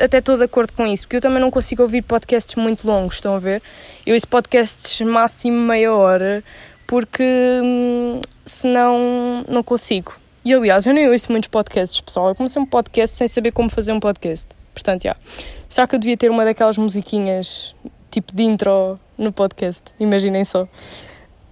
até 0.00 0.18
estou 0.18 0.38
de 0.38 0.44
acordo 0.44 0.72
com 0.72 0.86
isso, 0.86 1.02
porque 1.04 1.16
eu 1.16 1.20
também 1.20 1.40
não 1.40 1.50
consigo 1.50 1.82
ouvir 1.82 2.00
podcasts 2.00 2.54
muito 2.54 2.86
longos, 2.86 3.16
estão 3.16 3.34
a 3.34 3.38
ver? 3.38 3.62
Eu 4.06 4.14
ouço 4.14 4.26
podcasts 4.26 5.00
máximo 5.02 5.60
meia 5.60 5.92
hora, 5.92 6.42
porque 6.86 7.22
hum, 7.62 8.20
senão 8.46 9.44
não 9.46 9.62
consigo. 9.62 10.14
E 10.42 10.54
aliás, 10.54 10.86
eu 10.86 10.94
nem 10.94 11.08
ouço 11.08 11.30
muitos 11.30 11.48
podcasts, 11.48 12.00
pessoal. 12.00 12.28
Eu 12.28 12.34
comecei 12.34 12.60
um 12.60 12.66
podcast 12.66 13.16
sem 13.16 13.28
saber 13.28 13.52
como 13.52 13.70
fazer 13.70 13.92
um 13.92 14.00
podcast. 14.00 14.48
Portanto, 14.74 15.04
já. 15.04 15.10
Yeah. 15.10 15.20
Será 15.68 15.86
que 15.86 15.94
eu 15.94 15.98
devia 15.98 16.16
ter 16.16 16.30
uma 16.30 16.44
daquelas 16.44 16.76
musiquinhas 16.76 17.74
tipo 18.10 18.34
de 18.34 18.42
intro 18.42 18.98
no 19.16 19.32
podcast? 19.32 19.94
Imaginem 19.98 20.44
só. 20.44 20.68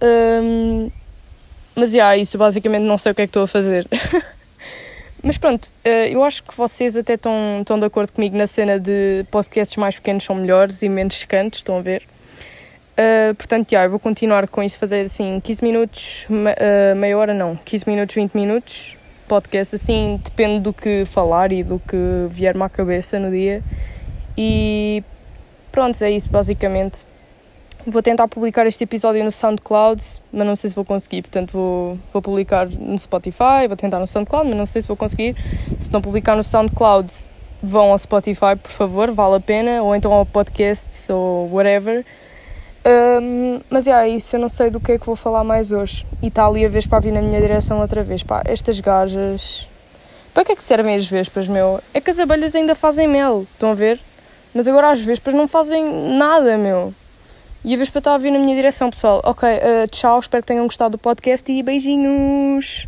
Um, 0.01 0.91
mas, 1.75 1.91
já, 1.91 1.97
yeah, 1.97 2.17
isso 2.17 2.37
basicamente 2.37 2.83
não 2.83 2.97
sei 2.97 3.13
o 3.13 3.15
que 3.15 3.21
é 3.23 3.25
que 3.25 3.29
estou 3.29 3.43
a 3.43 3.47
fazer. 3.47 3.87
mas 5.23 5.37
pronto, 5.37 5.65
uh, 5.65 5.89
eu 6.09 6.23
acho 6.23 6.43
que 6.43 6.55
vocês 6.55 6.95
até 6.95 7.15
estão, 7.15 7.59
estão 7.61 7.79
de 7.79 7.85
acordo 7.85 8.11
comigo 8.11 8.37
na 8.37 8.45
cena 8.45 8.79
de 8.79 9.25
podcasts 9.31 9.75
mais 9.77 9.95
pequenos 9.95 10.23
são 10.23 10.35
melhores 10.35 10.81
e 10.81 10.89
menos 10.89 11.15
secantes, 11.15 11.59
estão 11.59 11.77
a 11.77 11.81
ver? 11.81 12.03
Uh, 12.93 13.33
portanto, 13.33 13.71
já, 13.71 13.85
eu 13.85 13.89
vou 13.89 13.99
continuar 13.99 14.47
com 14.47 14.61
isso, 14.61 14.77
fazer 14.77 15.01
assim 15.01 15.39
15 15.39 15.63
minutos, 15.63 16.27
me, 16.29 16.51
uh, 16.51 16.95
meia 16.95 17.17
hora 17.17 17.33
não, 17.33 17.55
15 17.55 17.89
minutos, 17.89 18.15
20 18.15 18.35
minutos, 18.35 18.97
podcast, 19.33 19.75
assim, 19.75 20.21
depende 20.23 20.59
do 20.59 20.71
que 20.71 21.05
falar 21.05 21.51
e 21.51 21.63
do 21.63 21.79
que 21.79 21.97
vier-me 22.29 22.61
à 22.61 22.69
cabeça 22.69 23.17
no 23.17 23.31
dia. 23.31 23.63
E 24.37 25.03
pronto, 25.71 25.99
é 26.03 26.11
isso 26.11 26.29
basicamente. 26.29 27.03
Vou 27.87 28.03
tentar 28.03 28.27
publicar 28.27 28.67
este 28.67 28.83
episódio 28.83 29.23
no 29.23 29.31
SoundCloud, 29.31 30.03
mas 30.31 30.45
não 30.45 30.55
sei 30.55 30.69
se 30.69 30.75
vou 30.75 30.85
conseguir. 30.85 31.23
Portanto, 31.23 31.51
vou, 31.51 31.97
vou 32.13 32.21
publicar 32.21 32.69
no 32.69 32.97
Spotify, 32.99 33.67
vou 33.67 33.75
tentar 33.75 33.99
no 33.99 34.05
SoundCloud, 34.05 34.47
mas 34.49 34.57
não 34.57 34.67
sei 34.67 34.83
se 34.83 34.87
vou 34.87 34.95
conseguir. 34.95 35.35
Se 35.79 35.91
não 35.91 35.99
publicar 35.99 36.35
no 36.35 36.43
SoundCloud, 36.43 37.09
vão 37.61 37.91
ao 37.91 37.97
Spotify, 37.97 38.55
por 38.61 38.71
favor, 38.71 39.11
vale 39.11 39.37
a 39.37 39.39
pena. 39.39 39.81
Ou 39.81 39.95
então 39.95 40.13
ao 40.13 40.27
podcast 40.27 41.11
ou 41.11 41.51
whatever. 41.51 42.05
Um, 42.85 43.61
mas 43.69 43.87
é 43.87 44.09
isso, 44.09 44.35
eu 44.35 44.39
não 44.39 44.49
sei 44.49 44.69
do 44.69 44.79
que 44.79 44.91
é 44.91 44.99
que 44.99 45.05
vou 45.05 45.15
falar 45.15 45.43
mais 45.43 45.71
hoje. 45.71 46.05
E 46.21 46.27
está 46.27 46.45
ali 46.45 46.65
a 46.65 46.69
Vespa 46.69 46.97
a 46.97 46.99
vir 46.99 47.11
na 47.11 47.21
minha 47.21 47.39
direção 47.39 47.79
outra 47.79 48.03
vez. 48.03 48.23
Pá, 48.23 48.41
estas 48.45 48.79
gajas. 48.79 49.67
Para 50.33 50.45
que 50.45 50.51
é 50.53 50.55
que 50.55 50.63
servem 50.63 50.95
as 50.95 51.05
vespas, 51.05 51.47
meu? 51.47 51.79
É 51.93 52.01
que 52.01 52.09
as 52.09 52.17
abelhas 52.17 52.55
ainda 52.55 52.73
fazem 52.73 53.07
mel, 53.07 53.45
estão 53.53 53.71
a 53.71 53.75
ver? 53.75 53.99
Mas 54.53 54.67
agora 54.67 54.89
as 54.89 54.99
vespas 54.99 55.33
não 55.33 55.47
fazem 55.47 55.83
nada, 56.17 56.57
meu. 56.57 56.93
E 57.63 57.73
a 57.73 57.77
vespa 57.77 57.99
está 57.99 58.15
a 58.15 58.17
vir 58.17 58.31
na 58.31 58.39
minha 58.39 58.55
direção, 58.55 58.89
pessoal. 58.89 59.21
Ok, 59.23 59.47
uh, 59.47 59.87
tchau, 59.89 60.19
espero 60.19 60.41
que 60.41 60.47
tenham 60.47 60.65
gostado 60.65 60.93
do 60.93 60.97
podcast 60.97 61.51
e 61.51 61.61
beijinhos! 61.61 62.87